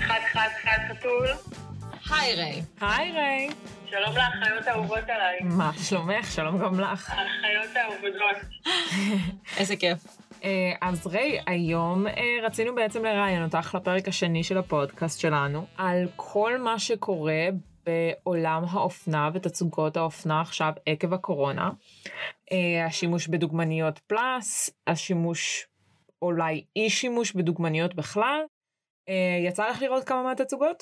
[0.00, 1.28] חד חד חד חתול.
[2.10, 2.62] היי ריי.
[2.80, 3.48] היי ריי.
[3.86, 5.38] שלום לאחיות האהובות עליי.
[5.42, 6.30] מה שלומך?
[6.30, 7.10] שלום גם לך.
[7.10, 8.14] האחיות האהובות.
[9.58, 9.98] איזה כיף.
[10.44, 12.12] אה, אז ריי, היום אה,
[12.42, 17.48] רצינו בעצם לראיין אותך לפרק השני של הפודקאסט שלנו, על כל מה שקורה
[17.86, 21.70] בעולם האופנה ותצוגות האופנה עכשיו עקב הקורונה.
[22.52, 25.66] אה, השימוש בדוגמניות פלאס, השימוש,
[26.22, 28.40] אולי אי שימוש בדוגמניות בכלל.
[29.46, 30.80] יצא לך לראות כמה מהתצוגות?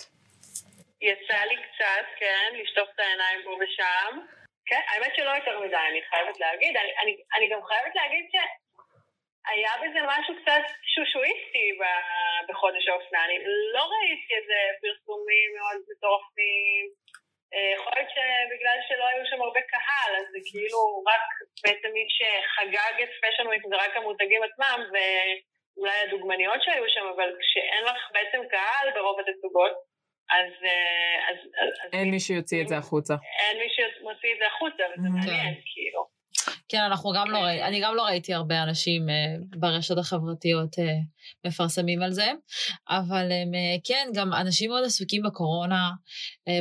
[1.00, 4.18] יצא לי קצת, כן, לשטוף את העיניים פה ושם.
[4.66, 6.76] כן, האמת שלא יותר מדי, אני חייבת להגיד.
[6.76, 8.36] אני, אני, אני גם חייבת להגיד ש...
[9.50, 11.66] היה בזה משהו קצת שושואיסטי
[12.48, 13.24] בחודש האופנה.
[13.24, 13.38] אני
[13.74, 16.84] לא ראיתי איזה פרסומים מאוד מטורפים.
[17.54, 21.26] אה, יכול להיות שבגלל שלא היו שם הרבה קהל, אז זה כאילו רק
[21.64, 24.80] בעצם מי שחגג את פשן וויק זה רק המותגים עצמם,
[25.78, 29.72] ואולי הדוגמניות שהיו שם, אבל כשאין לך בעצם קהל ברוב התצוגות,
[30.30, 30.52] אז...
[30.64, 33.14] אה, אז, אז אין מי שיוציא את זה החוצה.
[33.40, 35.30] אין מי שמוציא את זה החוצה, וזה כן.
[35.30, 36.18] מעניין, כאילו.
[36.68, 40.82] כן, אנחנו גם לא ראיתי, אני גם לא ראיתי הרבה אנשים uh, ברשתות החברתיות uh,
[41.46, 42.32] מפרסמים על זה,
[42.88, 43.32] אבל
[43.84, 45.90] כן, גם אנשים מאוד עסוקים בקורונה,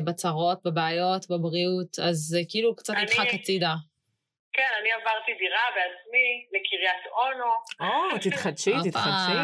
[0.05, 3.73] בצרות, בבעיות, בבריאות, אז כאילו קצת נדחק הצידה.
[4.53, 7.51] כן, אני עברתי דירה בעצמי לקריית אונו.
[7.79, 9.37] או, תתחדשי, תתחדשי.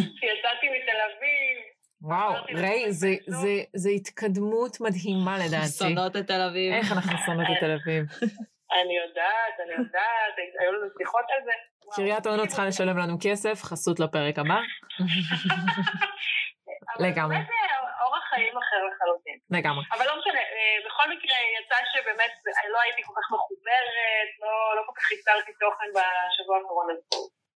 [0.00, 1.74] יצאתי מתל אביב.
[2.00, 5.66] וואו, ריי, זה, זה, זה התקדמות מדהימה לדעתי.
[5.78, 6.72] שונאות את תל אביב.
[6.72, 8.04] איך אנחנו שונאות את תל אביב.
[8.82, 11.52] אני יודעת, אני יודעת, היו לנו שיחות על זה.
[11.94, 14.60] קריית אונו צריכה לשלם לנו כסף, חסות לפרק הבא.
[17.04, 17.36] לגמרי.
[17.36, 17.48] אורח
[18.34, 19.38] חיים אחר לחלוטין.
[19.56, 19.84] לגמרי.
[19.94, 22.32] אבל לא משנה, אה, בכל מקרה יצא שבאמת
[22.72, 27.02] לא הייתי כל כך מחוברת, לא, לא כל כך ייצרתי תוכן בשבוע האחרון הזה.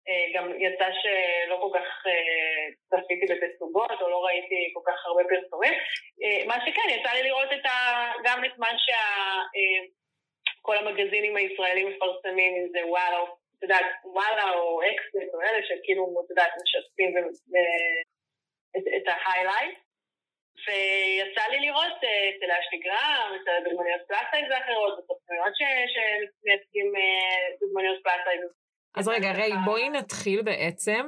[0.09, 5.23] אה, גם יצא שלא כל כך אה, צפיתי בתצוגות, או לא ראיתי כל כך הרבה
[5.29, 5.73] פרסומים.
[6.47, 7.77] מה שכן, יצא לי לראות את ה,
[8.23, 9.01] גם את מה שה...
[10.61, 13.23] כל המגזינים הישראלים מפרסמים, אם זה וואלה,
[13.57, 17.17] את יודעת, וואלה או אקסט או אלה שכאילו, את יודעת, משתפים
[18.77, 19.79] את, את ה highlight.
[20.65, 25.53] ויצא לי לראות אה, אצל אשלי גרהאם, אצל הדוגמניות plus size האחרות, בסוכנויות
[25.93, 28.41] שמייצגים אה, דוגמניות plus size.
[28.97, 31.05] אז רגע, ריי, בואי נתחיל בעצם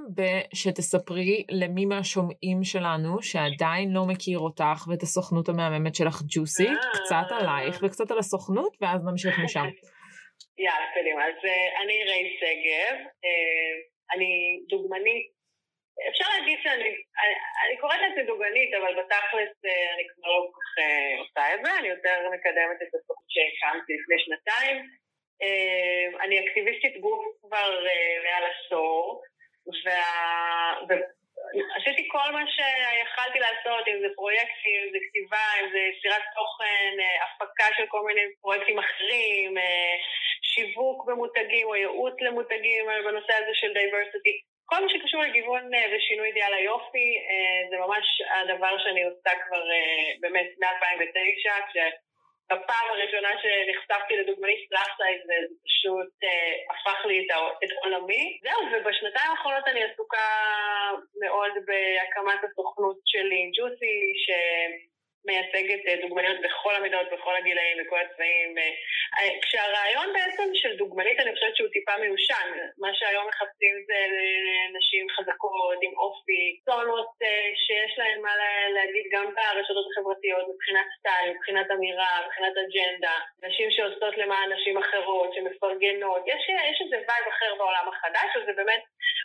[0.54, 6.74] שתספרי למי מהשומעים שלנו שעדיין לא מכיר אותך ואת הסוכנות המהממת שלך ג'וסי, אה.
[6.94, 9.66] קצת עלייך וקצת על הסוכנות, ואז נמשיך משם.
[10.66, 11.26] יאללה, קדימה.
[11.26, 13.74] אז אה, אני ריי שגב, אה,
[14.16, 15.39] אני דוגמנית.
[16.10, 16.90] אפשר להגיד שאני,
[17.66, 19.52] אני קוראת לזה דוגמנית, אבל בתכלס
[19.94, 20.72] אני כבר לא כל כך
[21.20, 24.78] עושה את זה, אני יותר מקדמת את הסוכנות שהקמתי לפני שנתיים.
[25.42, 29.24] אה, אני אקטיביסטית גוף כבר אה, מעל עשור,
[30.88, 36.94] ועשיתי כל מה שיכלתי לעשות, אם זה פרויקטים, אם זה כתיבה, אם זה יצירת תוכן,
[37.00, 39.56] אה, הפקה של כל מיני פרויקטים אחרים,
[40.42, 44.42] שיווק במותגים או ייעוץ למותגים בנושא הזה של diversity.
[44.70, 47.10] כל מה שקשור לגיוון ושינוי אידיאל היופי,
[47.70, 49.64] זה ממש הדבר שאני עושה כבר
[50.22, 51.80] באמת מ-2009,
[52.52, 55.34] בפעם הראשונה שנחשפתי לדוגמנית plus size זה
[55.66, 57.28] פשוט אה, הפך לי
[57.64, 58.40] את עולמי.
[58.44, 60.28] זהו, ובשנתיים האחרונות אני עסוקה
[61.22, 64.30] מאוד בהקמת הסוכנות שלי, ג'וסי, ש...
[65.26, 68.58] מייצגת אה, דוגמניות בכל המידות, בכל הגילאים, בכל הצבעים.
[68.58, 68.72] אה,
[69.18, 72.48] אה, כשהרעיון בעצם של דוגמנית, אני חושבת שהוא טיפה מיושן.
[72.78, 74.00] מה שהיום מחפשים זה
[74.78, 77.10] נשים חזקות, עם אופי, שונות
[77.64, 78.34] שיש להן מה
[78.76, 83.18] להגיד גם ברשתות החברתיות, מבחינת סטייל, מבחינת אמירה, מבחינת אג'נדה.
[83.44, 86.24] נשים שעושות למען נשים אחרות, שמפרגנות.
[86.28, 88.84] יש, יש איזה vibe אחר בעולם החדש, וזה באמת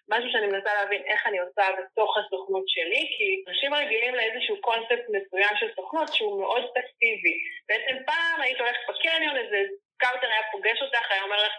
[0.08, 5.04] משהו שאני מנסה להבין איך אני עושה בתוך הסוכנות שלי, כי אנשים רגילים לאיזשהו קונספט
[5.14, 7.36] מסוים של סוכנות שהוא מאוד פסיבי.
[7.68, 9.58] בעצם פעם היית הולכת בקניון, איזה
[9.94, 11.52] scouter היה פוגש אותך, היה אומר לך,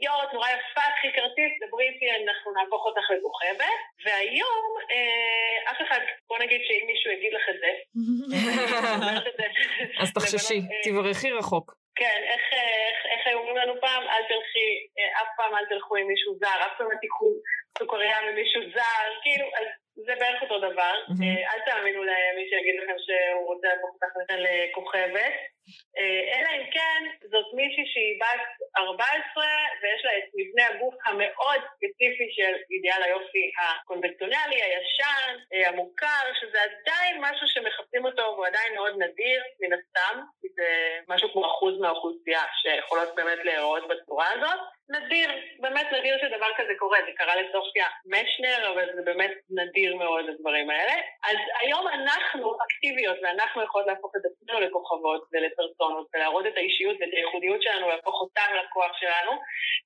[0.00, 3.80] יואו, את נורא יפה, קחי כרטיס, דברי איתי, אנחנו נהפוך אותך לכוכבת.
[4.04, 7.70] והיום, אה, אף אחד, בוא נגיד שאם מישהו יגיד לך את זה,
[10.02, 11.74] אז תחששי, אה, תברחי רחוק.
[11.96, 14.68] כן, איך, איך, איך היו אומרים לנו פעם, אל תלכי,
[14.98, 17.26] אה, אף פעם אל תלכו עם מישהו זר, אף פעם אל תיקחו
[17.78, 20.94] סוכריה ממישהו זר, כאילו, אז זה בערך אותו דבר.
[21.08, 21.54] Mm-hmm.
[21.54, 25.53] אל תאמינו למי שיגיד לכם שהוא רוצה להפוך אותך לכוכבת.
[25.98, 27.00] אה, אלא אם כן,
[27.32, 28.44] זאת מישהי שהיא בת
[28.78, 29.44] 14
[29.82, 36.58] ויש לה את מבנה הגוף המאוד ספציפי של אידיאל היופי הקונבנציונלי, הישן, אה, המוכר, שזה
[36.62, 41.80] עדיין משהו שמחפשים אותו והוא עדיין מאוד נדיר, מן הסתם, כי זה משהו כמו אחוז
[41.80, 44.60] מהאוכלוסייה שיכולות באמת להיראות בצורה הזאת.
[44.88, 50.24] נדיר, באמת נדיר שדבר כזה קורה, זה קרה לסופיה משנר, אבל זה באמת נדיר מאוד
[50.28, 50.92] הדברים האלה.
[51.22, 55.28] אז היום אנחנו קריאטיביות, ואנחנו יכולות להפוך את עצמנו לכוכבות
[55.58, 59.32] ולפרסונות, ולהראות את האישיות ואת הייחודיות שלנו, להפוך אותם לכוח שלנו,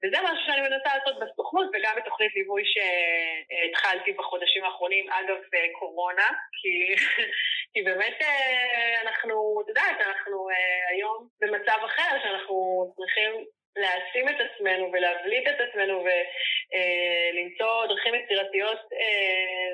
[0.05, 5.37] וזה משהו שאני מנסה לעשות בסוכנות וגם בתוכנית ליווי שהתחלתי בחודשים האחרונים, אגב
[5.79, 6.29] קורונה,
[6.63, 6.95] כי,
[7.73, 8.19] כי באמת
[9.03, 10.49] אנחנו, את יודעת, אנחנו
[10.91, 12.57] היום במצב אחר, שאנחנו
[12.97, 13.45] צריכים
[13.77, 19.71] להעצים את עצמנו ולהבליט את עצמנו ולמצוא דרכים יצירתיות, אה,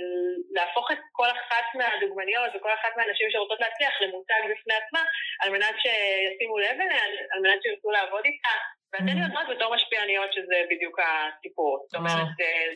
[0.54, 5.02] להפוך את כל אחת מהדוגמניות וכל אחת מהנשים שרוצות להצליח למותג בפני עצמה,
[5.40, 8.56] על מנת שישימו לב אליהן, על מנת שירצו לעבוד איתה.
[8.92, 9.24] ואתן mm-hmm.
[9.24, 11.86] יודעות בתור משפיעניות שזה בדיוק הסיפור.
[11.86, 12.28] זאת אומרת,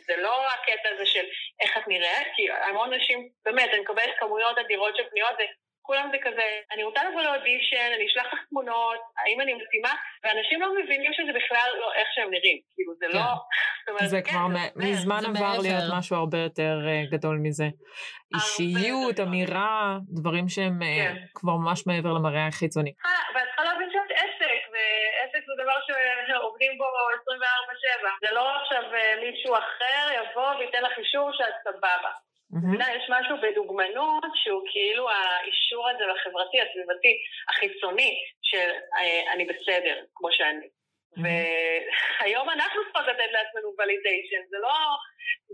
[0.07, 1.25] זה לא הקטע הזה של
[1.61, 5.35] איך את נראית, כי המון נשים, באמת, אני מקבלת כמויות אדירות של פניות,
[5.89, 9.93] כולם זה כזה, אני רוצה לבוא לאודישן, אני אשלח לך תמונות, האם אני מתאימה,
[10.23, 13.29] ואנשים לא מבינים שזה בכלל לא איך שהם נראים, כאילו זה לא...
[13.99, 14.05] כן.
[14.05, 17.67] זה כבר מזמן עבר להיות משהו הרבה יותר אה, גדול מזה.
[18.35, 21.15] אישיות, אמירה, דברים שהם אה, כן.
[21.35, 22.93] כבר ממש מעבר למראה החיצוני.
[23.05, 28.27] אה, ואת צריכה להבין שאת עסק, ועסק זה דבר שעובדים בו 24/7.
[28.27, 28.83] זה לא עכשיו
[29.23, 32.11] מישהו אחר יבוא וייתן לך אישור שאת סבבה.
[32.53, 32.97] Mm-hmm.
[32.97, 37.13] יש משהו בדוגמנות שהוא כאילו האישור הזה החברתי, הסביבתי,
[37.49, 40.67] החיצוני, של אה, אני בסדר, כמו שאני.
[40.67, 41.21] Mm-hmm.
[41.23, 44.75] והיום אנחנו צריכות לתת לעצמנו ולידיישן, זה לא,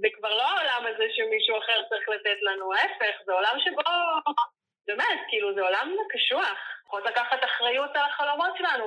[0.02, 3.82] זה כבר לא העולם הזה שמישהו אחר צריך לתת לנו, ההפך, זה עולם שבו,
[4.88, 6.75] באמת, כאילו זה עולם קשוח.
[6.96, 8.86] צריכות לקחת אחריות על החלומות שלנו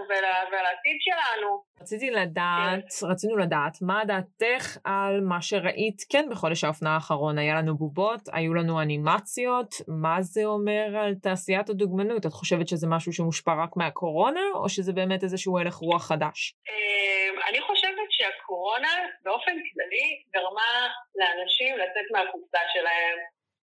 [0.50, 1.62] ועל העתיד שלנו.
[1.80, 3.06] רציתי לדעת, כן.
[3.10, 7.38] רצינו לדעת, מה דעתך על מה שראית כן בחודש האופנה האחרון?
[7.38, 12.26] היה לנו בובות, היו לנו אנימציות, מה זה אומר על תעשיית הדוגמנות?
[12.26, 16.54] את חושבת שזה משהו שמושפע רק מהקורונה, או שזה באמת איזשהו הלך רוח חדש?
[16.68, 20.72] אמ, אני חושבת שהקורונה באופן כללי גרמה
[21.18, 23.18] לאנשים לצאת מהקופסה שלהם,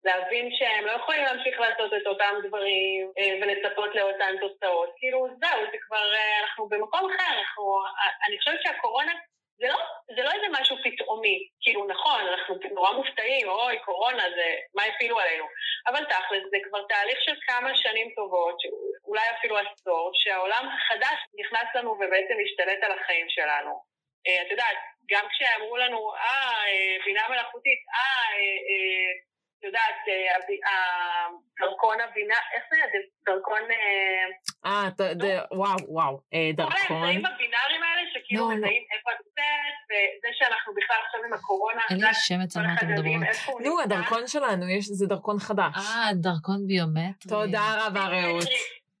[0.03, 4.89] להבין שהם לא יכולים להמשיך לעשות את אותם דברים אה, ולצפות לאותן תוצאות.
[4.97, 7.63] כאילו, זהו, זה כבר, אה, אנחנו במקום אחר, אנחנו,
[8.27, 9.13] אני חושבת שהקורונה
[9.59, 9.79] זה לא,
[10.15, 15.19] זה לא איזה משהו פתאומי, כאילו נכון, אנחנו נורא מופתעים, אוי, קורונה, זה, מה הפילו
[15.19, 15.45] עלינו?
[15.87, 18.57] אבל תכל'ס, זה כבר תהליך של כמה שנים טובות,
[19.07, 23.81] אולי אפילו עשור, שהעולם החדש נכנס לנו ובעצם השתלט על החיים שלנו.
[24.27, 24.77] אה, את יודעת,
[25.09, 28.35] גם כשאמרו לנו, אה, בינה מלאכותית, אה,
[29.59, 30.01] את יודעת,
[30.67, 31.27] אה,
[31.59, 32.77] דרכון הבינה, איך זה?
[33.25, 33.61] דרכון...
[34.65, 34.89] אה, אה
[35.51, 36.87] וואו, וואו, אה, דרכון.
[36.87, 38.57] כל האמצעים הבינאריים האלה, שכאילו לא, לא.
[38.57, 42.73] מזהים איפה את נמצאת, וזה שאנחנו בכלל עכשיו עם הקורונה, אין לי שם אצל מה
[42.77, 43.23] אתם מדברים.
[43.63, 45.75] נו, הדרכון שלנו, זה דרכון חדש.
[45.77, 47.29] אה, דרכון ביומטרי.
[47.29, 48.43] תודה רבה, רעות.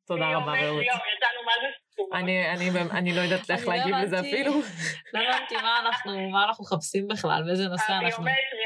[0.07, 0.83] תודה רבה, רעות.
[0.83, 1.67] יצאנו מה זה
[2.13, 4.51] אני, אני, אני לא יודעת איך להגיב לזה אפילו.
[5.13, 8.23] לא הבנתי מה אנחנו, מה אנחנו מחפשים בכלל, באיזה נושא אנחנו...
[8.23, 8.65] הביומטרי,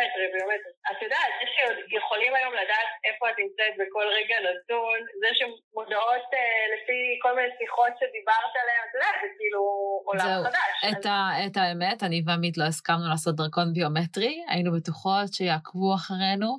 [0.00, 0.72] הביומטרי, הביומטרי.
[0.90, 1.46] את יודעת, זה
[1.90, 7.48] שיכולים היום לדעת איפה את נמצאת בכל רגע נתון, זה שמודעות אה, לפי כל מיני
[7.58, 9.62] שיחות שדיברת עליהן, את יודעת, זה כאילו
[10.08, 10.72] עולם חדש.
[10.90, 16.50] את, ה, את האמת, אני ועמית לא הסכמנו לעשות דרכון ביומטרי, היינו בטוחות שיעקבו אחרינו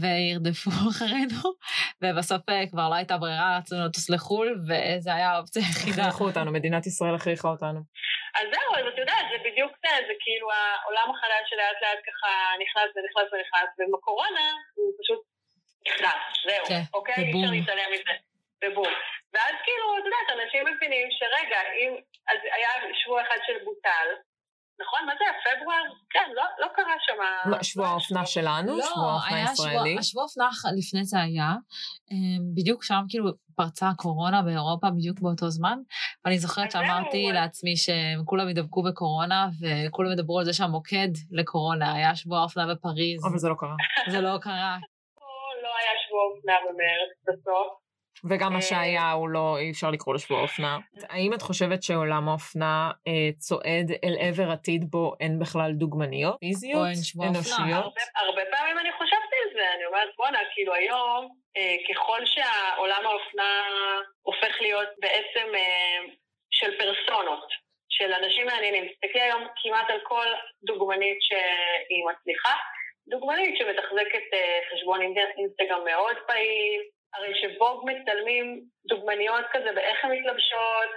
[0.00, 1.42] וירדפו אחרינו,
[2.02, 6.02] ובסוף אה, כבר לא הייתה ברירה, רצינו לטוס לחו"ל, וזה היה האופציה היחידה.
[6.02, 7.80] הכריחו אותנו, מדינת ישראל הכריחה אותנו.
[8.38, 12.30] אז זהו, אז את יודעת, זה בדיוק זה, זה כאילו העולם החדש שלאט לאט ככה
[12.62, 15.20] נכנס ונכנס ונכנס, ובקורונה הוא פשוט
[15.88, 17.14] נכנס, זהו, כן, אוקיי?
[17.14, 18.14] אי אפשר להתעלם מזה,
[18.64, 18.92] ובום.
[19.32, 21.96] ואז כאילו, את יודעת, אנשים מבינים שרגע, אם,
[22.28, 24.08] אז היה שבוע אחד של בוטל,
[24.82, 25.00] נכון?
[25.06, 25.56] מה זה היה?
[25.56, 25.84] פברואר?
[26.10, 27.62] כן, לא, לא קרה שם...
[27.62, 28.78] שבוע האופנה שלנו?
[28.78, 29.90] לא, שבוע האופנה הישראלי?
[29.90, 31.52] שבוע, השבוע האופנה לפני זה היה,
[32.10, 35.78] אמ, בדיוק שם כאילו פרצה הקורונה באירופה בדיוק באותו זמן,
[36.24, 42.16] ואני זוכרת שאמרתי לעצמי שהם כולם ידבקו בקורונה, וכולם ידברו על זה שהמוקד לקורונה היה
[42.16, 43.26] שבוע האופנה בפריז.
[43.30, 43.76] אבל זה לא קרה.
[44.10, 44.76] זה לא קרה.
[45.64, 47.87] לא היה שבוע אופנה במרץ בסוף.
[48.30, 50.78] וגם מה שהיה הוא לא, אי אפשר לקרוא לשבוע אופנה.
[51.08, 56.86] האם את חושבת שעולם האופנה אה, צועד אל עבר עתיד בו אין בכלל דוגמניות פיזיות,
[57.28, 57.94] אנושיות?
[58.16, 63.62] הרבה, פעמים אני חושבת על זה, אני אומרת בואנה, כאילו היום, אה, ככל שהעולם האופנה
[64.22, 65.98] הופך להיות בעצם אה,
[66.50, 67.48] של פרסונות,
[67.88, 70.26] של אנשים מעניינים, תסתכלי היום כמעט על כל
[70.62, 72.54] דוגמנית שהיא מצליחה,
[73.08, 75.00] דוגמנית שמתחזקת אה, חשבון
[75.38, 76.80] אינסטגרם מאוד פעיל,
[77.14, 80.90] הרי שבוג מצלמים דוגמניות כזה באיך הן מתלבשות,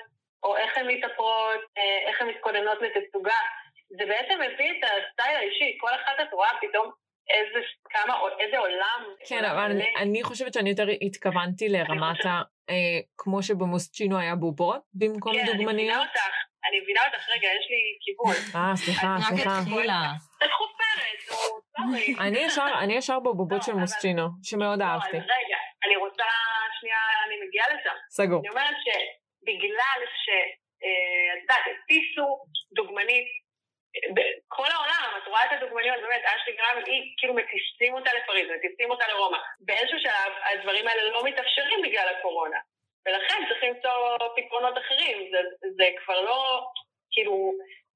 [0.43, 3.41] או איך הן מתאפרות, אה, איך הן מתכוננות לתצוגה.
[3.89, 6.91] זה בעצם מביא את הסטייל האישי, כל אחת את רואה פתאום
[7.29, 9.01] איזה, כמה, איזה עולם.
[9.27, 12.41] כן, אבל אני, אני חושבת שאני יותר התכוונתי לרמת ה...
[12.69, 15.65] אה, כמו שבמוסצ'ינו היה בובות במקום כן, דוגמניות.
[15.65, 16.19] כן, אני מבינה אותך,
[16.69, 18.35] אני מבינה אותך, רגע, יש לי כיוון.
[18.55, 19.59] אה, סליחה, סליחה.
[20.43, 20.51] את
[21.31, 21.35] או
[21.77, 22.15] סורי.
[22.83, 25.17] אני ישר בבובות של מוסצ'ינו, שמאוד לא, אהבתי.
[25.17, 25.95] רגע, אני
[28.09, 28.39] סגור.
[28.39, 30.29] אני אומרת שבגלל ש...
[30.83, 32.27] אה, את יודעת, הטיסו
[32.75, 33.27] דוגמנית
[34.15, 38.91] בכל העולם, את רואה את הדוגמניות, באמת, אשלי גרם, היא, כאילו מטיסים אותה לפריז, מטיסים
[38.91, 39.37] אותה לרומא.
[39.59, 42.59] באיזשהו שלב הדברים האלה לא מתאפשרים בגלל הקורונה.
[43.05, 45.17] ולכן צריך למצוא פתרונות אחרים.
[45.31, 45.37] זה,
[45.77, 46.67] זה כבר לא,
[47.11, 47.51] כאילו,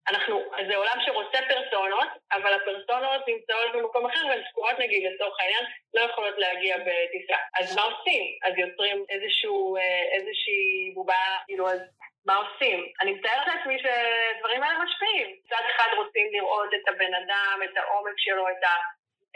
[0.09, 5.63] אנחנו, זה עולם שרוצה פרסונות, אבל הפרסונות נמצאות במקום אחר והן תקועות נגיד לצורך העניין,
[5.93, 7.37] לא יכולות להגיע בטיסה.
[7.59, 8.23] אז מה עושים?
[8.43, 9.81] אז יוצרים איזשהו, אה,
[10.11, 11.79] איזושהי בובה, כאילו, אז
[12.25, 12.87] מה עושים?
[13.01, 15.35] אני מתארת לעצמי שדברים האלה משפיעים.
[15.45, 18.73] מצד אחד רוצים לראות את הבן אדם, את העומק שלו, את ה...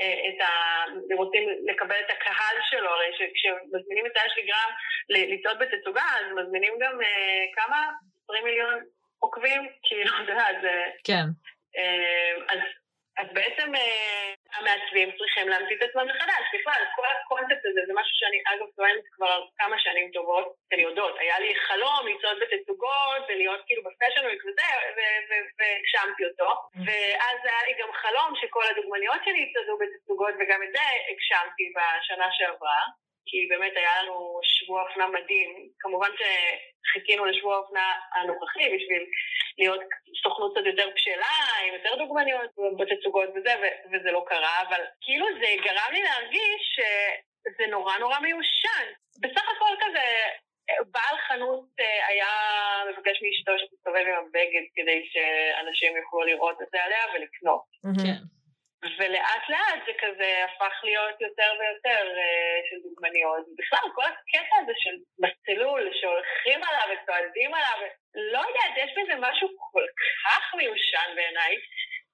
[0.01, 0.51] אה, את ה...
[1.15, 4.71] רוצים לקבל את הקהל שלו, הרי כשמזמינים את האש גרם
[5.09, 7.89] לצעוד בתצוגה, אז מזמינים גם אה, כמה?
[8.29, 8.79] 20 מיליון
[9.19, 9.69] עוקבים?
[9.83, 10.83] כאילו, אתה יודע, זה...
[11.03, 11.25] כן.
[11.77, 12.59] אה, אז
[13.21, 16.43] אז בעצם אה, המעצבים צריכים להמציא את עצמם מחדש.
[16.53, 21.15] בכלל, כל הקונספט הזה זה משהו שאני אגב טוענת כבר כמה שנים טובות, אתן יודעות.
[21.19, 24.69] היה לי חלום לצעוד בתצוגות ולהיות כאילו בפשן וויק וזה,
[25.57, 26.49] והגשמתי אותו.
[26.85, 32.27] ואז היה לי גם חלום שכל הדוגמניות שלי יצעדו בתצוגות, וגם את זה הגשמתי בשנה
[32.31, 32.81] שעברה.
[33.29, 35.69] כי באמת היה לנו שבוע אופנה מדהים.
[35.79, 39.03] כמובן שחיכינו לשבוע האופנה הנוכחי בשביל
[39.57, 39.81] להיות
[40.23, 41.35] סוכנות קצת יותר בשלה,
[41.67, 43.53] עם יותר דוגמניות בתצוגות וזה,
[43.91, 48.85] וזה לא קרה, אבל כאילו זה גרם לי להרגיש שזה נורא נורא מיושן.
[49.21, 50.05] בסך הכל כזה,
[50.91, 52.31] בעל חנות אה, היה
[52.89, 57.61] מבקש מאשתו שתסתובב עם הבגד כדי שאנשים יוכלו לראות את זה עליה ולקנות.
[58.05, 58.38] כן.
[58.83, 63.45] ולאט לאט זה כזה הפך להיות יותר ויותר uh, של דוגמניות.
[63.57, 67.79] בכלל, כל הקטע הזה של בצלול, שהולכים עליו וצועדים עליו,
[68.15, 69.85] לא יודעת, יש בזה משהו כל
[70.23, 71.55] כך מיושן בעיניי,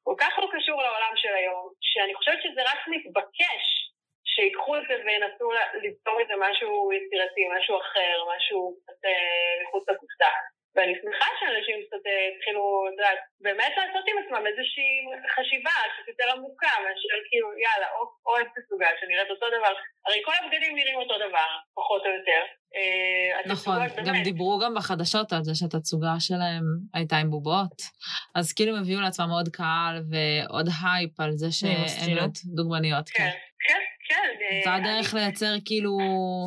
[0.03, 3.63] כל כך לא קשור לעולם של היום, שאני חושבת שזה רק מתבקש
[4.25, 10.31] שיקחו את זה וינסו ליצור מזה משהו יצירתי, משהו אחר, משהו uh, מחוץ לקופסה.
[10.75, 14.91] ואני שמחה שאנשים קצת אה, התחילו, את יודעת, באמת לעשות עם עצמם איזושהי
[15.33, 19.73] חשיבה קצת יותר עמוקה, מאשר כאילו, יאללה, או, או איזה תצוגה שנראית אותו דבר.
[20.05, 22.41] הרי כל הבגדים נראים אותו דבר, פחות או יותר.
[22.75, 27.77] אה, נכון, גם דיברו גם בחדשות על זה שהתצוגה שלהם הייתה עם בובות,
[28.35, 31.47] אז כאילו הם הביאו לעצמם עוד קהל ועוד הייפ על זה
[32.05, 33.09] באמת דוגמניות.
[33.09, 33.31] כן,
[33.67, 33.81] כן.
[34.09, 34.27] כן.
[34.63, 35.91] זה הדרך לייצר כאילו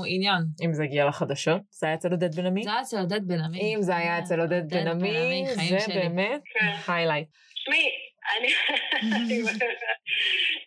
[0.07, 0.43] עניין.
[0.65, 2.63] אם זה הגיע לחדשות, זה היה אצל עודד בן עמי?
[2.63, 3.75] זה היה אצל עודד בן עמי.
[3.75, 6.43] אם זה היה אצל עודד בן עמי, זה באמת
[6.89, 7.29] היילייט.
[7.55, 7.89] תשמעי,
[8.37, 8.49] אני...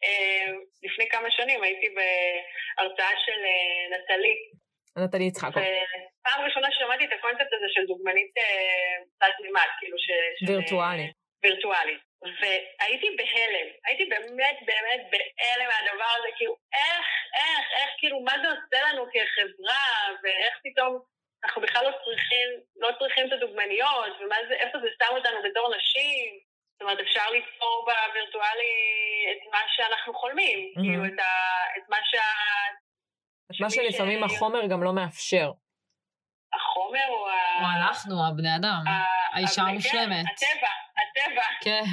[0.03, 0.45] אה,
[0.83, 4.35] לפני כמה שנים הייתי בהרצאה של אה, נטלי.
[4.97, 5.63] נטלי יצחקוב.
[6.23, 8.31] פעם ראשונה שמעתי את הקונספט הזה של דוגמנית
[9.19, 10.07] צד אה, מימד, כאילו ש...
[10.47, 11.11] וירטואלי.
[11.43, 11.97] וירטואלי.
[12.23, 18.47] והייתי בהלם, הייתי באמת באמת בהלם מהדבר הזה, כאילו איך, איך, איך, כאילו מה זה
[18.49, 19.85] עושה לנו כחברה,
[20.23, 20.99] ואיך פתאום
[21.43, 25.75] אנחנו בכלל לא צריכים, לא צריכים את הדוגמניות, ומה זה, איפה זה שם אותנו בתור
[25.75, 26.39] נשים,
[26.73, 28.75] זאת אומרת אפשר ליצור בווירטואלי
[29.31, 30.81] את מה שאנחנו חולמים, mm-hmm.
[30.81, 31.31] כאילו את, ה,
[31.77, 32.27] את מה שה...
[33.51, 34.31] את מה שלפעמים ש...
[34.31, 35.51] החומר גם לא מאפשר.
[36.53, 37.61] החומר או ה...
[37.61, 38.83] או אנחנו, הבני אדם,
[39.33, 40.25] האישה המושלמת.
[40.31, 41.47] הטבע, הטבע.
[41.61, 41.83] כן.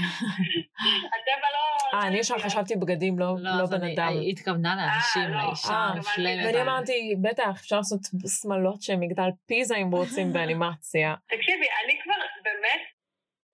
[1.15, 1.99] הטבע לא...
[1.99, 4.09] אה, אני ישר חשבתי בגדים, לא, לא, לא בן אדם.
[4.09, 5.47] היא התכוונה לאנשים, לא.
[5.47, 6.45] לאישה המושלמת.
[6.47, 8.01] ואני אמרתי, בטח, אפשר לעשות
[8.41, 11.15] שמלות שהן מגדל פיזה אם רוצים באנימציה.
[11.35, 12.83] תקשיבי, אני כבר באמת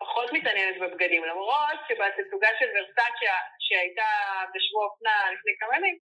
[0.02, 3.34] פחות מתעניינת בבגדים, למרות שבתצוגה של ורסאצ'ה
[3.66, 4.10] שהייתה
[4.52, 5.96] בשבוע אופנה לפני כמה ימים,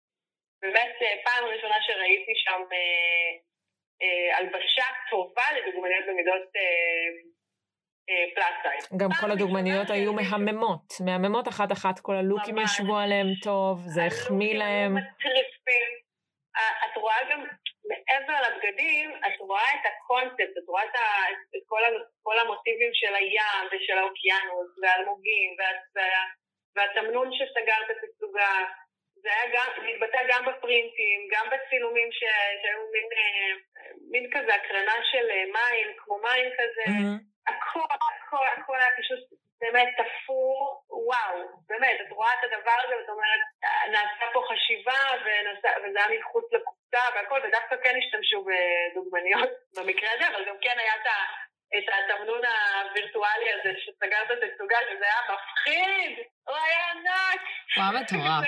[0.62, 3.51] באמת אה, פעם ראשונה שראיתי שם אה, אה,
[4.38, 6.48] הלבשה טובה לדוגמניות במידות
[8.36, 14.54] פלאס גם כל הדוגמניות היו מהממות, מהממות אחת-אחת, כל הלוקים ישבו עליהם טוב, זה החמיא
[14.58, 14.98] להם.
[16.86, 17.40] את רואה גם,
[17.90, 20.96] מעבר לבגדים, את רואה את הקונספט, את רואה את,
[21.56, 21.82] את כל,
[22.24, 25.50] כל המוטיבים של הים ושל האוקיינוס והאלמוגים
[26.76, 28.54] והתמנון שסגר את התצוגה.
[29.22, 33.54] זה היה גם, זה התבטא גם בפרינטים, גם בצילומים שהיו מין, אה,
[34.12, 36.86] מין כזה הקרנה של אה, מים, כמו מים כזה.
[36.86, 37.32] Mm-hmm.
[37.48, 39.20] הכל, הכל, הכל היה פשוט
[39.62, 41.38] באמת תפור, וואו,
[41.70, 43.42] באמת, את רואה את הדבר הזה ואת אומרת,
[43.92, 50.28] נעשה פה חשיבה ונעשה, וזה היה מחוץ לקופסה והכל, ודווקא כן השתמשו בדוגמניות במקרה הזה,
[50.28, 51.16] אבל גם כן היה את ה...
[51.78, 56.12] את התמנון הווירטואלי הזה שסגר את התצוגה, שזה היה מפחיד,
[56.48, 57.42] הוא היה ענק.
[57.76, 58.44] הוא היה מטורף.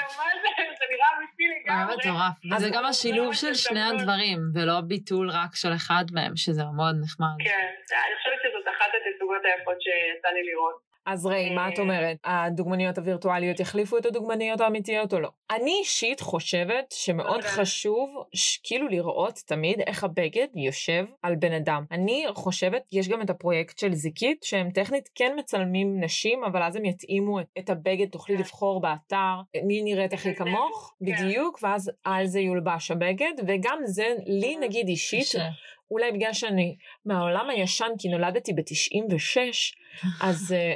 [0.79, 1.93] זה נראה אמיתי לגמרי.
[1.93, 6.63] היה מטורף, וזה גם השילוב של שני הדברים, ולא ביטול רק של אחד מהם, שזה
[6.77, 7.35] מאוד נחמד.
[7.47, 7.67] כן,
[8.05, 10.92] אני חושבת שזאת אחת התצוגות היפות שיצא לי לראות.
[11.05, 12.17] אז ראי, מה את אה, אומרת?
[12.23, 15.29] הדוגמניות הווירטואליות יחליפו את הדוגמניות האמיתיות או לא?
[15.51, 17.41] אני אישית חושבת שמאוד.
[17.41, 18.23] חשוב
[18.63, 21.85] כאילו לראות תמיד איך הבגד יושב על בן אדם.
[21.91, 26.75] אני חושבת, יש גם את הפרויקט של זיקית, שהם טכנית כן מצלמים נשים, אבל אז
[26.75, 28.41] הם יתאימו את, הבגד, תוכלי כן.
[28.41, 31.05] לבחור באתר מי נראית הכי כמוך, כן.
[31.05, 34.55] בדיוק, ואז על זה יולבש הבגד, וגם זה לי.
[34.55, 35.27] נגיד אישית,
[35.91, 39.37] אולי בגלל שאני מהעולם הישן, כי נולדתי ב-96,
[40.21, 40.73] אז אה,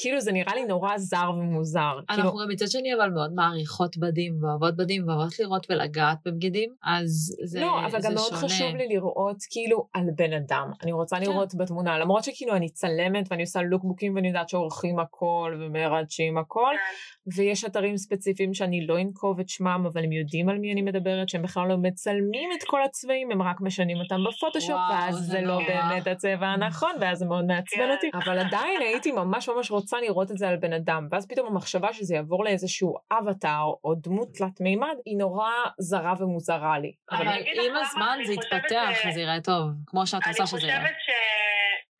[0.00, 1.98] כאילו זה נראה לי נורא זר ומוזר.
[2.08, 6.70] כאילו, אנחנו גם מצד שני אבל מאוד מעריכות בדים ואוהבות בדים ואוהבות לראות ולגעת בבגדים,
[6.84, 8.42] אז זה לא, אבל גם מאוד שונה.
[8.42, 10.70] חשוב לי לראות כאילו על בן אדם.
[10.82, 11.22] אני רוצה כן.
[11.22, 16.74] לראות בתמונה, למרות שכאילו אני צלמת ואני עושה לוקבוקים ואני יודעת שעורכים הכל ומרדשים הכל,
[16.76, 17.40] כן.
[17.40, 21.28] ויש אתרים ספציפיים שאני לא אנקוב את שמם, אבל הם יודעים על מי אני מדברת,
[21.28, 25.40] שהם בכלל לא מצלמים את כל הצבעים, הם רק משנים אותם בפוטושופ, ואז זה זה
[25.40, 25.58] לא.
[25.68, 27.90] באמת הצבע הנכון, ואז זה מאוד מעצבן כן.
[27.90, 28.10] אותי.
[28.14, 31.92] אבל עדיין הייתי ממש ממש רוצה לראות את זה על בן אדם, ואז פתאום המחשבה
[31.92, 36.92] שזה יעבור לאיזשהו אבטאר או דמות תלת מימד, היא נורא זרה ומוזרה לי.
[37.10, 37.26] אבל
[37.66, 40.80] עם הזמן אני זה חושבת יתפתח ש- וזה ייראה טוב, כמו שאת רוצה שזה יראה.
[40.80, 41.10] חושבת ש...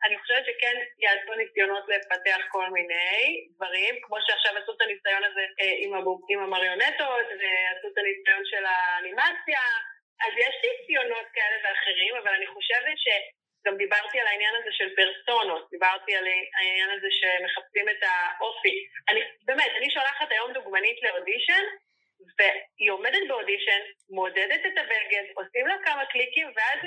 [0.07, 3.11] אני חושבת שכן יעשו ניסיונות לפתח כל מיני
[3.57, 8.43] דברים, כמו שעכשיו עשו את הניסיון הזה אה, עם, הבוב, עם המריונטות, ועשו את הניסיון
[8.51, 9.63] של האנימציה,
[10.25, 12.97] אז יש ניסיונות כאלה ואחרים, אבל אני חושבת
[13.61, 16.25] שגם דיברתי על העניין הזה של פרסונות, דיברתי על
[16.59, 18.87] העניין הזה שמחפשים את האופי.
[19.09, 21.65] אני, באמת, אני שולחת היום דוגמנית לאודישן,
[22.39, 26.79] והיא עומדת באודישן, מודדת את הבגד, עושים לה כמה קליקים, ואז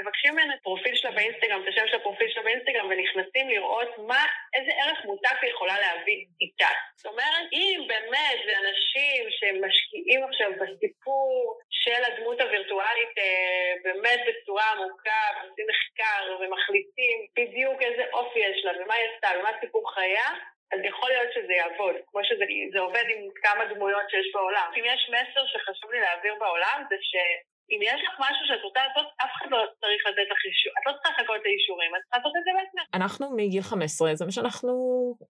[0.00, 4.24] מבקשים ממנה את הפרופיל שלה באינסטגרם, את השם של הפרופיל שלה באינסטגרם, ונכנסים לראות מה,
[4.54, 6.72] איזה ערך מותק היא יכולה להביא איתה.
[6.96, 14.64] זאת אומרת, אם באמת זה אנשים שמשקיעים עכשיו בסיפור של הדמות הווירטואלית אה, באמת בצורה
[14.72, 20.30] עמוקה, ועושים מחקר ומחליטים בדיוק איזה אופי יש לה, ומה היא עשתה, ומה סיפור חייה,
[20.72, 24.68] אז יכול להיות שזה יעבוד, כמו שזה זה עובד עם כמה דמויות שיש בעולם.
[24.76, 29.06] אם יש מסר שחשוב לי להעביר בעולם, זה שאם יש לך משהו שאת רוצה לעשות,
[29.24, 32.32] אף אחד לא צריך לתת לך אישור, את לא צריכה לחכות לאישורים, את צריכה לעשות
[32.38, 32.86] את זה בעצמך.
[32.94, 34.72] אנחנו מגיל 15, זה מה שאנחנו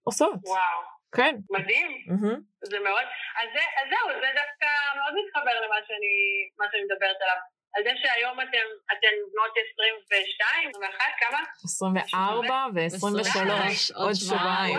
[0.09, 0.41] עושות.
[0.45, 0.81] וואו,
[1.17, 1.35] כן.
[1.51, 1.91] מדהים.
[2.07, 2.41] מהמם.
[2.73, 3.07] זה מאוד,
[3.41, 6.15] אז, זה, אז זהו, זה דווקא מאוד מתחבר למה שאני,
[6.59, 7.41] מה שאני מדברת עליו.
[7.77, 11.41] על זה שהיום אתם, אתם בנות 22, 21, כמה?
[11.65, 14.79] 24 ו-23, עוד שבועיים.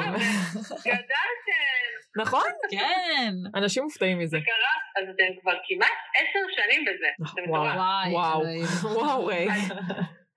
[0.88, 1.88] גדלתם,
[2.22, 2.52] נכון?
[2.72, 3.34] כן.
[3.56, 4.38] אנשים מופתעים מזה.
[4.38, 7.08] זה קרה, אז אתם כבר כמעט עשר שנים בזה.
[7.36, 8.12] זה וואו.
[8.12, 8.42] וואו.
[8.84, 9.48] וואו ריי.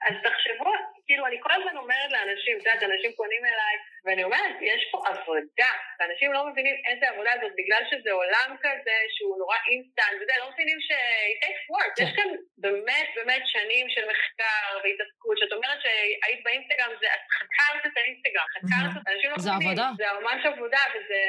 [0.07, 0.71] אז תחשבו,
[1.07, 4.99] כאילו, אני כל הזמן אומרת לאנשים, את יודעת, אנשים פונים אליי, ואני אומרת, יש פה
[5.11, 10.33] עבודה, ואנשים לא מבינים איזה עבודה זאת, בגלל שזה עולם כזה שהוא נורא אינסטנט, וזה,
[10.43, 10.93] לא מבינים ש-
[11.33, 11.95] it takes work.
[12.05, 12.29] יש כאן
[12.65, 18.47] באמת באמת שנים של מחקר והתעסקות, שאת אומרת שהיית באינסטגרם, זה, את חקרת את האינסטגרם,
[18.57, 19.11] חקרת, Mhm.
[19.13, 19.69] אנשים לא זה מבינים.
[19.69, 19.89] עבודה.
[20.01, 21.21] זה ממש עבודה, וזה,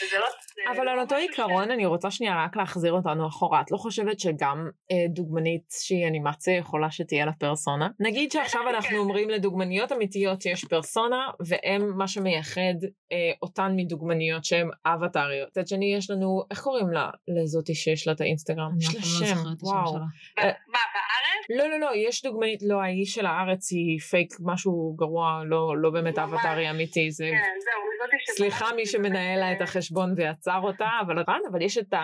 [0.00, 0.28] וזה לא...
[0.72, 3.60] אבל לא על אותו משהו עיקרון אני רוצה שנייה רק להחזיר אותנו אחורה.
[3.60, 4.58] את לא חושבת שגם
[4.92, 7.88] אה, דוגמנית שהיא אנימציה יכולה שתהיה לה פרסונה?
[8.00, 9.00] נגיד שעכשיו אנחנו כן.
[9.00, 12.74] אומרים לדוגמניות אמיתיות יש פרסונה, והם מה שמייחד
[13.12, 15.48] אה, אותן מדוגמניות שהן אבטריות.
[15.48, 17.10] מצד שני יש לנו, איך קוראים לה?
[17.28, 18.70] לזאתי שיש לה את האינסטגרם?
[18.78, 19.94] יש לה שם, וואו.
[19.94, 21.33] מה, בארץ?
[21.50, 25.90] לא, לא, לא, יש דוגמנית, לא, האיש של הארץ היא פייק, משהו גרוע, לא, לא
[25.90, 26.32] באמת ממש.
[26.32, 27.24] אבטרי אמיתי, זה...
[27.24, 28.36] כן, זהו, זאתי ש...
[28.36, 31.94] סליחה מי שמנהל לה את החשבון ויצר אותה, אבל רן, אבל יש את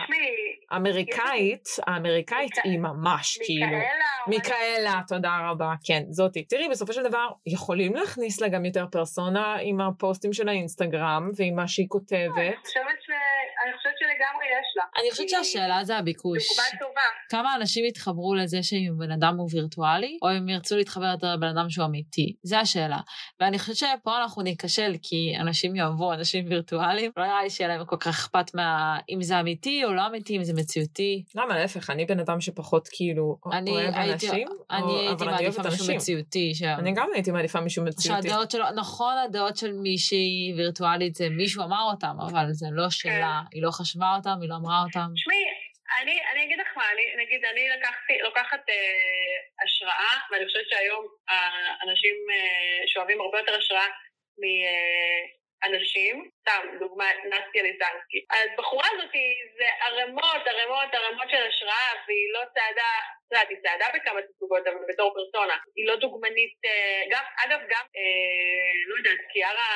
[0.71, 3.79] האמריקאית, האמריקאית היא ממש כאילו...
[4.27, 6.45] מיכאלה, תודה רבה, כן, זאתי.
[6.45, 11.55] תראי, בסופו של דבר, יכולים להכניס לה גם יותר פרסונה עם הפוסטים של האינסטגרם ועם
[11.57, 12.61] מה שהיא אני כותבת.
[13.65, 14.83] אני חושבת שלגמרי יש לה.
[15.03, 16.49] אני חושבת שהשאלה זה הביקוש.
[16.49, 17.01] דוגמה טובה.
[17.31, 21.47] כמה אנשים יתחברו לזה שאם בן אדם הוא וירטואלי, או אם ירצו להתחבר יותר לבן
[21.59, 22.35] אדם שהוא אמיתי.
[22.43, 22.99] זה השאלה.
[23.41, 27.11] ואני חושבת שפה אנחנו ניכשל, כי אנשים יאהבו אנשים וירטואליים.
[27.17, 28.99] לא נראה לי שיהיה להם כל כך אכפת מה...
[29.11, 31.25] אם זה אמיתי או לא אמיתי, אם זה מציאותי.
[31.35, 35.29] למה, להפך, אני בן אדם שפחות כאילו אני אוהב הייתי, אנשים, אני או- הייתי אבל
[35.29, 35.97] אני מעדיפה אוהבת משהו אנשים.
[35.97, 36.53] מציאותי.
[36.79, 38.29] אני גם הייתי מעדיפה מישהו מציאותי.
[38.29, 43.43] שהדעות שלו, נכון הדעות של מישהי וירטואלית זה מישהו אמר אותם, אבל זה לא שלה,
[43.53, 45.09] היא לא חשבה אותם, היא לא אמרה אותם.
[45.15, 45.45] תשמעי,
[45.99, 51.07] אני, אני אגיד לך מה, אני, נגיד, אני לקחתי, לוקחת אה, השראה, ואני חושבת שהיום
[51.29, 53.87] האנשים אה, שואבים הרבה יותר השראה
[54.43, 58.21] מאנשים, סתם, דוגמה, נסטי אליזנסקי.
[58.31, 59.11] הבחורה הזאת
[59.59, 62.93] זה ערימות, ערימות, ערימות של השראה, והיא לא צעדה,
[63.31, 65.55] את יודעת, היא צעדה בכמה תצוגות, אבל בתור פרסונה.
[65.77, 69.71] היא לא דוגמנית, אה, גם, אגב, גם, אה, לא יודעת, קיארה...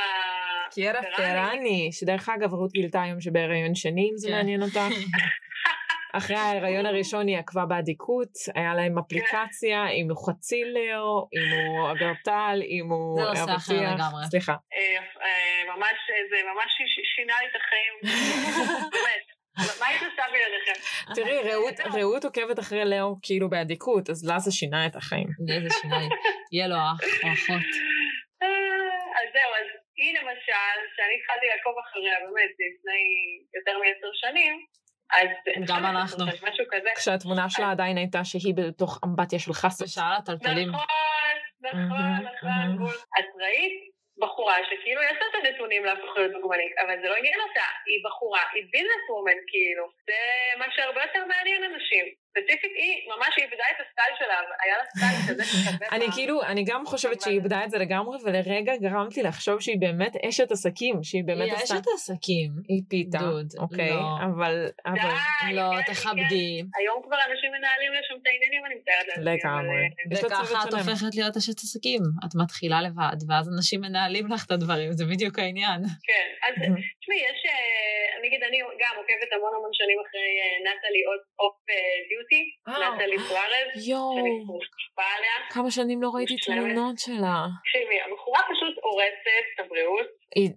[0.75, 4.35] קיארה פרני, שדרך אגב רות גילתה היום שבהיריון שני, אם זה כן.
[4.35, 4.79] מעניין אותך.
[6.19, 11.03] אחרי ההיריון הראשון היא עקבה באדיקות, היה להם אפליקציה, אם הוא חצילר,
[11.35, 13.95] אם הוא אגרטל, אם הוא זה נושא אחר אבטיח.
[13.95, 14.23] לגמרי.
[14.31, 14.53] סליחה.
[14.53, 15.97] אה, אה, ממש,
[16.31, 16.71] זה ממש
[17.17, 17.95] שינה לי את החיים.
[18.95, 19.34] באמת.
[19.81, 20.77] מה היית עושה בלעדיכם?
[21.14, 25.29] תראי, רעות- רעות עוקבת אחרי לאו כאילו באדיקות, אז לה זה שינה את החיים.
[25.55, 26.09] איזה שינוי.
[26.53, 27.69] יהיה לו אח או אחות.
[28.43, 28.49] אה,
[29.19, 33.03] אז זהו, אז היא למשל, שאני התחלתי לעקוב אחריה באמת לפני
[33.57, 34.55] יותר מעשר שנים,
[35.12, 35.29] אז...
[35.69, 36.27] גם אנחנו.
[36.27, 36.88] משהו כזה.
[36.97, 39.87] כשהתמונה שלה עדיין הייתה שהיא בתוך אמבטיה של חסות.
[39.88, 40.69] ושאל הטלטלים.
[40.69, 40.85] נכון,
[41.62, 42.27] נכון,
[42.75, 42.95] נכון.
[43.19, 47.40] את ראית בחורה שכאילו יש לה את הנתונים להפוך להיות דוגמנית, אבל זה לא עניין
[47.40, 50.18] אותה, היא בחורה, היא ביזנס וומן כאילו, זה
[50.59, 52.24] מה שהרבה יותר מעניין אנשים.
[52.35, 56.07] ספציפית היא, ממש היא איבדה את הסטייל שלה, היה לה סטייל כזה ששווה אני.
[56.14, 60.51] כאילו, אני גם חושבת שהיא איבדה את זה לגמרי, ולרגע גרמתי לחשוב שהיא באמת אשת
[60.51, 61.75] עסקים, שהיא באמת היא עשתה...
[61.75, 62.51] אשת עסקים.
[62.68, 63.90] היא פיתה, דוד, אוקיי?
[63.90, 64.03] לא.
[64.27, 64.55] אבל...
[64.87, 65.14] אבל...
[65.47, 66.51] די, לא, כן, תכבדי.
[66.62, 66.81] כן.
[66.81, 69.25] היום כבר אנשים מנהלים לשם את העניינים, אני מתארת לעצמי.
[69.25, 69.83] לגמרי.
[69.83, 70.75] אה, וככה את.
[70.75, 72.03] הופכת להיות אשת עסקים.
[72.25, 75.81] את מתחילה לבד, ואז אנשים מנהלים לך את הדברים, זה בדיוק העניין.
[76.09, 76.55] כן, אז.
[77.01, 81.03] תשמעי, יש, אה, נגיד אני גם עוקבת המון המון שנים אחרי אה, נטלי
[81.42, 81.57] אוף
[82.09, 82.24] דיוטי,
[82.69, 83.17] אה, נטלי
[83.87, 85.51] יואו, שאני מושפע עליה.
[85.51, 86.37] כמה שנים לא ראיתי.
[86.37, 87.47] תמונות שלה.
[87.65, 90.07] תקשיבי, הבחורה פשוט הורסת את הבריאות,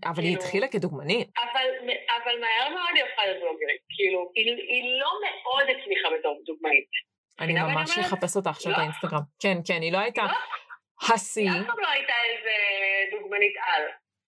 [0.06, 1.28] אבל היא כאילו- התחילה כדוגמנית.
[1.44, 3.82] אבל, מהר מאוד היא הפכה לבלוגרית.
[3.96, 6.90] כאילו, היא, לא מאוד הצליחה בתור דוגמנית.
[7.40, 7.98] אני ממש?
[7.98, 8.78] אחפש אותה עכשיו לא.
[8.78, 9.22] באינסטגרם.
[9.42, 10.38] כן, כן, היא לא הייתה לא?
[11.14, 11.52] השיא.
[11.52, 12.56] היא אף פעם לא הייתה איזה
[13.12, 13.84] דוגמנית על.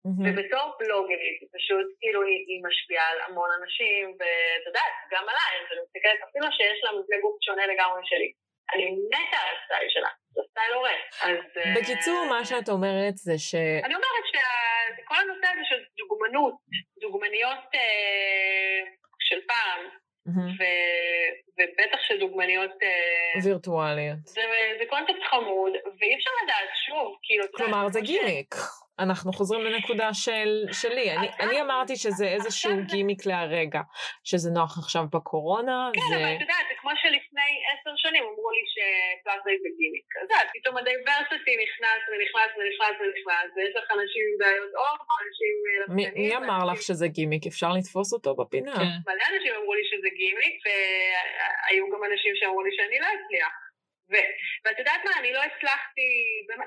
[0.05, 0.25] מהמם.
[0.27, 5.81] ובתור בלוגרית, פשוט, כאילו, היא, היא משפיעה על המון אנשים, ואת יודעת, גם עליי, אני
[5.87, 8.31] מסתכלת, אפילו שיש לה מבנה גוף שונה לגמרי שלי.
[8.75, 11.05] אני מתה על הסטייל שלה, זה סטייל הורס.
[11.23, 11.39] אז...
[11.57, 13.55] אה, בקיצור, מה שאת אומרת זה ש...
[13.85, 16.55] אני אומרת שכל הנושא הזה של דוגמנות,
[17.01, 18.81] דוגמניות אה,
[19.21, 19.81] של פעם,
[20.27, 20.51] מהמם.
[20.59, 24.19] ו- ובטח של דוגמניות, אה, וירטואליות.
[24.25, 24.43] זה,
[24.79, 27.45] זה קונספט חמוד, ואי אפשר לדעת, שוב, כאילו...
[27.57, 28.55] כלומר, זה כמו ש- גימיק.
[28.99, 31.17] אנחנו חוזרים לנקודה של, שלי.
[31.17, 33.81] אני, אני אמרתי שזה איזשהו גימיק להרגע.
[34.25, 36.17] שזה נוח עכשיו בקורונה, כן, זה...
[36.17, 40.07] אבל את יודעת, זה כמו שלפני עשר שנים אמרו לי ש plus size זה גימיק.
[40.17, 44.73] אז את יודעת, פתאום ה diversity נכנס ונכנס ונכנס ונכנס, ויש לך אנשים עם בעיות
[44.81, 47.47] עור, אנשים אה, מי, מי אמר לך שזה גימיק?
[47.47, 48.77] אפשר לתפוס אותו בפינה.
[48.77, 48.97] כן.
[49.09, 53.64] מלא אנשים אמרו לי שזה גימיק, והיו גם אנשים שאמרו לי שאני לא אצליח.
[54.11, 54.31] ו-
[54.65, 56.09] ואת יודעת מה, אני לא הצלחתי,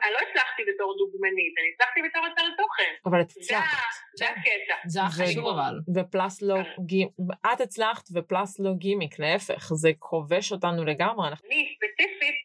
[0.04, 2.93] אני לא הצלחתי בתור דוגמנית, אני הצלחתי בתור יוצרת תוכן.
[3.06, 3.93] אבל את זה הצלחת.
[4.15, 4.76] זה הקטע.
[4.86, 5.73] זה החשוב ו- אבל.
[5.95, 6.82] ופלס לא כן.
[6.86, 7.13] גימיק,
[7.54, 11.28] את הצלחת ופלס לא גימיק, להפך, זה כובש אותנו לגמרי.
[11.28, 12.36] אני ספציפית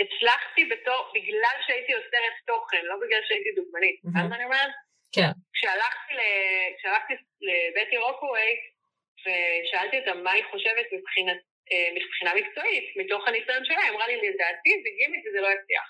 [0.00, 3.96] הצלחתי בתור, בגלל שהייתי יוצרת תוכן, לא בגלל שהייתי דוגמנית.
[4.18, 4.74] אז אני אומרת?
[5.12, 5.30] כן.
[5.54, 6.20] כשהלכתי, ל...
[6.78, 7.14] כשהלכתי
[7.46, 8.50] לבטי רוקאווי,
[9.22, 11.36] ושאלתי אותה מה היא חושבת מבחינת,
[11.94, 15.86] מבחינה מקצועית, מתוך הניסיון שלה, היא אמרה לי, לדעתי זה גימיק וזה לא יצליח.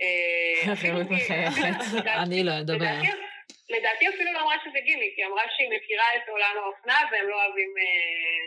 [0.00, 1.76] אה, כי- מחייכת.
[2.24, 2.96] אני לא אדבר.
[3.70, 7.44] לדעתי- אפילו לא אמרה שזה גימיק, היא אמרה שהיא מכירה את עולם האופנה והם לא
[7.44, 8.44] אוהבים, אה,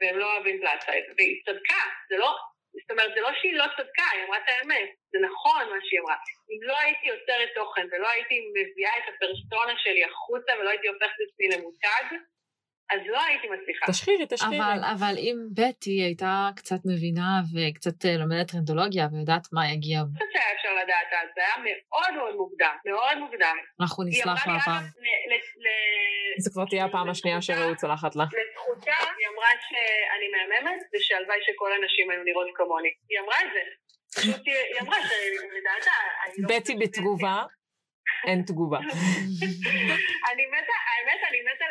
[0.00, 2.36] והם לא אוהבים plus size, והיא צדקה, זה לא,
[2.80, 6.00] זאת אומרת, זה לא שהיא לא צדקה, היא אמרה את האמת, זה נכון מה שהיא
[6.00, 6.16] אמרה.
[6.50, 11.04] אם לא הייתי יוצרת תוכן ולא הייתי מביאה את הפרסונה שלי החוצה ולא הייתי הופכת
[11.16, 12.04] את עצמי למותג,
[12.92, 13.86] אז לא הייתי מצליחה.
[13.86, 14.56] תשחירי, תשחירי.
[14.56, 20.12] אבל, אבל אם בטי הייתה קצת מבינה וקצת אה, לומדת טרנדולוגיה ויודעת מה יגיע, אני
[20.12, 23.56] חושבת שהיה אפשר לדעת אז, זה היה מאוד מאוד מוקדם, מאוד מוקדם.
[23.80, 24.84] אנחנו נסלח לה הפעם.
[26.38, 28.24] זה כבר תהיה הפעם השנייה שרעות צולחת לה.
[28.24, 32.92] לזכותה, היא אמרה שאני מהממת, ושהלוואי שכל הנשים היו נראות כמוני.
[33.10, 33.62] היא אמרה את זה.
[34.16, 35.96] פשוט היא אמרה שלדעתה...
[36.24, 37.36] אני לא בטי בתגובה,
[38.28, 38.78] אין תגובה.
[40.30, 41.64] אני מתה, האמת, אני מתה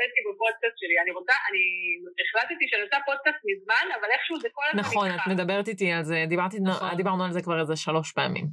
[0.00, 0.96] בטי בפודקאסט שלי.
[1.02, 1.62] אני רוצה, אני
[2.22, 5.20] החלטתי שאני עושה פודקאסט מזמן, אבל איכשהו זה כל הזמן נכון, את.
[5.32, 6.96] מדברת איתי על זה, דיברתי, נכון.
[6.96, 8.46] דיברנו על זה כבר איזה שלוש פעמים.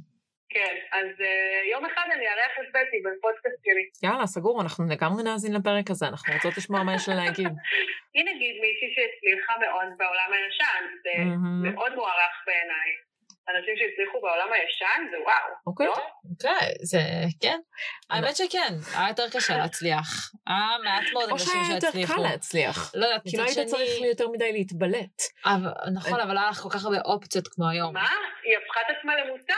[0.54, 4.08] כן, אז אה, יום אחד אני אארח את בטי בפודקאסט שלי.
[4.08, 7.52] יאללה, סגור, אנחנו לגמרי נאזין לפרק הזה, אנחנו רוצות לשמוע מה יש לה להגיד.
[8.14, 11.62] היא נגיד מישהי שהצליחה מאוד בעולם הישן, זה מהמם.
[11.62, 12.90] מאוד מוערך בעיניי.
[13.56, 15.54] אנשים שהצליחו בעולם הישן, זה וואו.
[15.66, 15.86] אוקיי.
[15.86, 15.96] לא?
[16.30, 17.00] אוקיי, זה
[17.40, 17.58] כן.
[18.10, 20.32] האמת שכן, היה יותר קשה להצליח.
[20.46, 22.14] היה מעט מאוד או אנשים שהיה יותר שהצליחו.
[22.14, 22.92] קל להצליח.
[22.94, 23.90] לא יודעת, כי לא היית צריך.
[24.08, 25.22] יותר מדי להתבלט.
[25.44, 27.94] אבל- נכון, אבל היה לך כל כך הרבה אופציות כמו היום.
[27.94, 28.08] מה?
[28.44, 29.54] היא הפכה את עצמה למותג.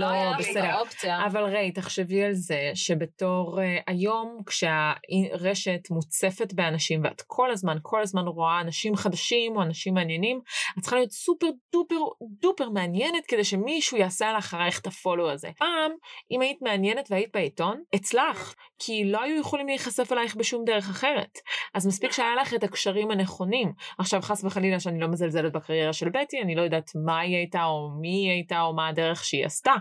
[0.00, 0.78] לא, היה בסדר.
[0.80, 1.26] אופציה.
[1.26, 8.02] אבל ריי, תחשבי על זה שבתור uh, היום, כשהרשת מוצפת באנשים ואת כל הזמן, כל
[8.02, 10.40] הזמן רואה אנשים חדשים או אנשים מעניינים,
[10.78, 11.94] את צריכה להיות סופר דופר
[12.40, 15.50] דופר מעניינת כדי שמישהו יעשה לך אחרייך את הפולו הזה.
[15.58, 15.92] פעם,
[16.30, 21.38] אם היית מעניינת והיית בעיתון, הצלח, כי לא היו יכולים להיחשף אלייך בשום דרך אחרת.
[21.74, 23.72] אז מספיק שהיה לך את הקשרים הנכונים.
[23.98, 27.64] עכשיו, חס וחלילה שאני לא מזלזלת בקריירה של בטי, אני לא יודעת מה היא הייתה
[27.64, 29.74] או מי היא הייתה או מה הדרך שהיא עשתה.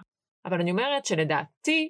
[0.46, 1.90] אבל אני אומרת שלדעתי,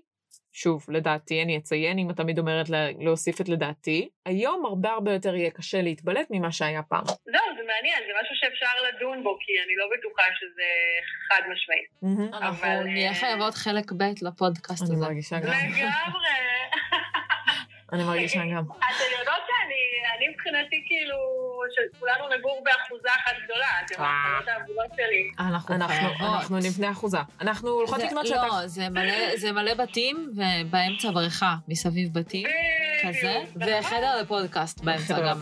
[0.53, 5.13] שוב, לדעתי, אני אציין אם את תמיד אומרת לה, להוסיף את לדעתי, היום הרבה הרבה
[5.13, 7.05] יותר יהיה קשה להתבלט ממה שהיה פעם.
[7.05, 7.15] זהו,
[7.57, 10.63] זה מעניין, זה משהו שאפשר לדון בו, כי אני לא בטוחה שזה
[11.29, 11.89] חד משמעית.
[12.33, 15.05] אנחנו נהיה אה, חייבות חלק ב' לפודקאסט אני הזה.
[15.05, 15.47] מרגישה גם.
[15.47, 16.29] לגמרי.
[17.93, 18.63] אני מרגישה גם.
[18.78, 18.86] אתן
[19.19, 19.82] יודעות שאני,
[20.17, 21.17] אני מבחינתי כאילו,
[21.75, 24.08] שכולנו נגור באחוזה אחת גדולה, אתם אה.
[24.08, 25.32] האחוזות האבודות שלי.
[25.39, 26.36] אנחנו אנחנו, חייבות.
[26.36, 27.17] אנחנו נבנה אחוזה.
[27.41, 28.43] אנחנו הולכות לקנות שטח.
[28.43, 28.67] לא,
[29.36, 32.47] זה מלא- בתים, ובאמצע בריכה מסביב בתים,
[33.04, 35.39] כזה, בדיוק, וחדר לפודקאסט באמצע גם.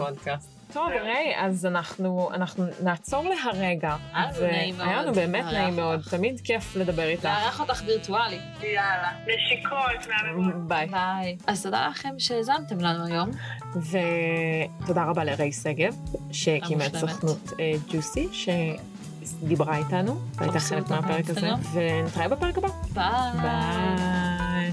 [0.73, 3.95] טוב, ריי, אז אנחנו, אנחנו נעצור להרגע.
[4.13, 6.13] היה לנו נעים מאוד והיה לנו באמת נעים מאוד, אותך.
[6.13, 7.25] תמיד כיף לדבר איתך.
[7.25, 8.39] לארח אותך וירטואלי.
[8.61, 9.09] יאללה.
[9.23, 10.67] נשיקות מהממות.
[10.67, 10.87] ביי.
[10.87, 11.37] ביי.
[11.47, 13.31] אז תודה לכם שהאזנתם לנו היום.
[13.75, 15.95] ותודה רבה לריי שגב,
[16.31, 16.95] שהקימה את.
[16.95, 21.49] סוכנות אה, ג'וסי, שדיברה איתנו, והייתה חלק מהפרק הזה.
[21.73, 22.67] ונתראה בפרק הבא.
[22.93, 23.41] ביי.
[23.41, 24.71] ביי.